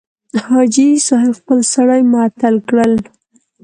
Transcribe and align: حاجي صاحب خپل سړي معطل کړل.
حاجي 0.45 0.87
صاحب 1.07 1.33
خپل 1.39 1.59
سړي 1.73 2.01
معطل 2.13 2.55
کړل. 2.67 2.93